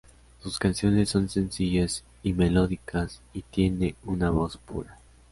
[0.41, 4.97] Sus canciones son sencillas y melódicas, y tiene una voz pura.